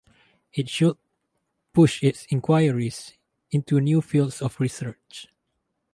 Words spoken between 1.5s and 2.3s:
push its